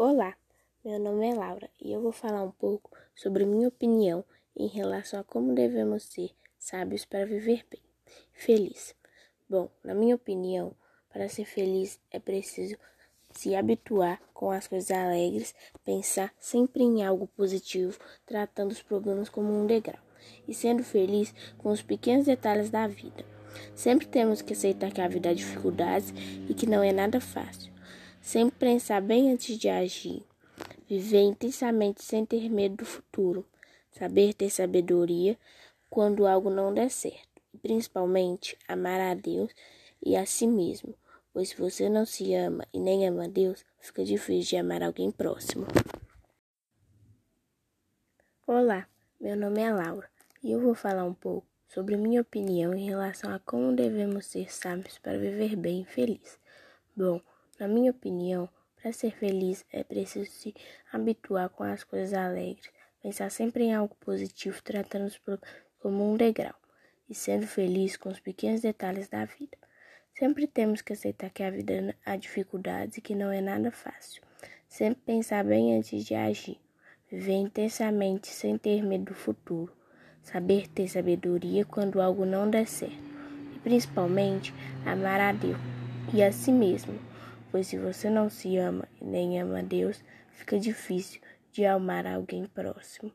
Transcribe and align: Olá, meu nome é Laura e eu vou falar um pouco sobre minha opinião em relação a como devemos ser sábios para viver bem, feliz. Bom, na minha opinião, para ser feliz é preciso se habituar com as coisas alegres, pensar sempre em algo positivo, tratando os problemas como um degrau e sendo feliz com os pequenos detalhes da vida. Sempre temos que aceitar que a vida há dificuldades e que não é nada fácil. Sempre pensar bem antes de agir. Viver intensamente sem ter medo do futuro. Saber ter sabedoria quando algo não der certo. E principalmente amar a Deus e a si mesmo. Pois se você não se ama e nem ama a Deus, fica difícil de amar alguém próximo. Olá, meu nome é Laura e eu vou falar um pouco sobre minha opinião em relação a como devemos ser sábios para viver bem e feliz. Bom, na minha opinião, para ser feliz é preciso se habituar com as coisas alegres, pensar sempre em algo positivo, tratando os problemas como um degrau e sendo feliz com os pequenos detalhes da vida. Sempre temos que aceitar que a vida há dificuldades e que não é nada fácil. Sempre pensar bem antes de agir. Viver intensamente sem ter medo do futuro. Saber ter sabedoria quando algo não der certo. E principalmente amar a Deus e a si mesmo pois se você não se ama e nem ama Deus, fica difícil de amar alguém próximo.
Olá, 0.00 0.36
meu 0.84 0.96
nome 1.00 1.28
é 1.28 1.34
Laura 1.34 1.68
e 1.80 1.92
eu 1.92 2.00
vou 2.00 2.12
falar 2.12 2.44
um 2.44 2.52
pouco 2.52 2.88
sobre 3.16 3.44
minha 3.44 3.66
opinião 3.66 4.24
em 4.56 4.68
relação 4.68 5.18
a 5.18 5.24
como 5.24 5.56
devemos 5.56 6.04
ser 6.04 6.30
sábios 6.56 7.04
para 7.04 7.26
viver 7.26 7.66
bem, 7.68 7.80
feliz. 8.32 8.94
Bom, 9.50 9.68
na 9.82 9.94
minha 9.94 10.14
opinião, 10.14 10.72
para 11.12 11.28
ser 11.28 11.46
feliz 11.46 11.98
é 12.12 12.20
preciso 12.20 12.76
se 13.32 13.56
habituar 13.56 14.22
com 14.32 14.52
as 14.52 14.68
coisas 14.68 14.92
alegres, 14.92 15.52
pensar 15.84 16.32
sempre 16.38 16.84
em 16.84 17.04
algo 17.04 17.26
positivo, 17.26 17.98
tratando 18.24 18.70
os 18.70 18.80
problemas 18.80 19.28
como 19.28 19.52
um 19.52 19.66
degrau 19.66 20.00
e 20.46 20.54
sendo 20.54 20.84
feliz 20.84 21.34
com 21.58 21.70
os 21.70 21.82
pequenos 21.82 22.26
detalhes 22.26 22.70
da 22.70 22.86
vida. 22.86 23.26
Sempre 23.74 24.06
temos 24.06 24.42
que 24.42 24.52
aceitar 24.52 24.92
que 24.92 25.00
a 25.00 25.08
vida 25.08 25.30
há 25.30 25.34
dificuldades 25.34 26.14
e 26.48 26.54
que 26.54 26.66
não 26.66 26.84
é 26.84 26.92
nada 26.92 27.20
fácil. 27.20 27.76
Sempre 28.28 28.58
pensar 28.58 29.00
bem 29.00 29.32
antes 29.32 29.56
de 29.56 29.70
agir. 29.70 30.22
Viver 30.86 31.22
intensamente 31.22 32.04
sem 32.04 32.26
ter 32.26 32.50
medo 32.50 32.76
do 32.76 32.84
futuro. 32.84 33.42
Saber 33.90 34.34
ter 34.34 34.50
sabedoria 34.50 35.34
quando 35.88 36.26
algo 36.26 36.50
não 36.50 36.74
der 36.74 36.90
certo. 36.90 37.40
E 37.54 37.56
principalmente 37.56 38.54
amar 38.68 39.00
a 39.00 39.14
Deus 39.14 39.50
e 40.04 40.14
a 40.14 40.26
si 40.26 40.46
mesmo. 40.46 40.94
Pois 41.32 41.48
se 41.48 41.56
você 41.56 41.88
não 41.88 42.04
se 42.04 42.34
ama 42.34 42.66
e 42.70 42.78
nem 42.78 43.08
ama 43.08 43.24
a 43.24 43.28
Deus, 43.28 43.64
fica 43.80 44.04
difícil 44.04 44.50
de 44.50 44.56
amar 44.58 44.82
alguém 44.82 45.10
próximo. 45.10 45.66
Olá, 48.46 48.86
meu 49.18 49.36
nome 49.36 49.62
é 49.62 49.72
Laura 49.72 50.10
e 50.44 50.52
eu 50.52 50.60
vou 50.60 50.74
falar 50.74 51.04
um 51.04 51.14
pouco 51.14 51.46
sobre 51.66 51.96
minha 51.96 52.20
opinião 52.20 52.74
em 52.74 52.84
relação 52.84 53.32
a 53.32 53.38
como 53.38 53.74
devemos 53.74 54.26
ser 54.26 54.52
sábios 54.52 54.98
para 54.98 55.16
viver 55.16 55.56
bem 55.56 55.80
e 55.80 55.86
feliz. 55.86 56.38
Bom, 56.94 57.22
na 57.58 57.66
minha 57.66 57.90
opinião, 57.90 58.48
para 58.76 58.92
ser 58.92 59.10
feliz 59.10 59.64
é 59.72 59.82
preciso 59.82 60.30
se 60.30 60.54
habituar 60.92 61.48
com 61.48 61.64
as 61.64 61.82
coisas 61.82 62.14
alegres, 62.14 62.70
pensar 63.02 63.30
sempre 63.30 63.64
em 63.64 63.74
algo 63.74 63.96
positivo, 63.96 64.62
tratando 64.62 65.06
os 65.06 65.18
problemas 65.18 65.56
como 65.80 66.12
um 66.12 66.16
degrau 66.16 66.54
e 67.10 67.14
sendo 67.14 67.46
feliz 67.46 67.96
com 67.96 68.08
os 68.10 68.20
pequenos 68.20 68.60
detalhes 68.60 69.08
da 69.08 69.24
vida. 69.24 69.58
Sempre 70.16 70.46
temos 70.46 70.82
que 70.82 70.92
aceitar 70.92 71.30
que 71.30 71.42
a 71.42 71.50
vida 71.50 71.94
há 72.04 72.16
dificuldades 72.16 72.98
e 72.98 73.00
que 73.00 73.14
não 73.14 73.32
é 73.32 73.40
nada 73.40 73.70
fácil. 73.70 74.22
Sempre 74.68 75.02
pensar 75.04 75.44
bem 75.44 75.76
antes 75.76 76.04
de 76.04 76.14
agir. 76.14 76.58
Viver 77.10 77.34
intensamente 77.34 78.28
sem 78.28 78.58
ter 78.58 78.82
medo 78.82 79.06
do 79.06 79.14
futuro. 79.14 79.72
Saber 80.22 80.68
ter 80.68 80.88
sabedoria 80.88 81.64
quando 81.64 82.00
algo 82.00 82.24
não 82.24 82.50
der 82.50 82.66
certo. 82.66 82.98
E 83.54 83.58
principalmente 83.60 84.52
amar 84.84 85.20
a 85.20 85.32
Deus 85.32 85.58
e 86.12 86.22
a 86.22 86.32
si 86.32 86.52
mesmo 86.52 86.98
pois 87.50 87.66
se 87.66 87.78
você 87.78 88.08
não 88.10 88.28
se 88.28 88.56
ama 88.56 88.86
e 89.00 89.04
nem 89.04 89.40
ama 89.40 89.62
Deus, 89.62 90.02
fica 90.32 90.58
difícil 90.58 91.20
de 91.52 91.64
amar 91.64 92.06
alguém 92.06 92.46
próximo. 92.46 93.12